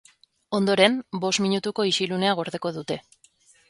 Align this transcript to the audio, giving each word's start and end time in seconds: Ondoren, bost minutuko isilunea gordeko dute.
Ondoren, 0.59 0.95
bost 1.27 1.43
minutuko 1.45 1.87
isilunea 1.93 2.37
gordeko 2.43 2.77
dute. 2.83 3.03